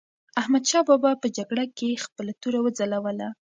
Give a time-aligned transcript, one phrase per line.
[0.41, 3.29] احمدشاه بابا په جګړه کې خپله توره وځلوله.